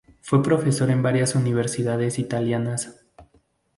Fue 0.19 0.41
profesor 0.41 0.89
en 0.89 1.03
varias 1.03 1.35
universidades 1.35 2.17
italianas. 2.17 3.05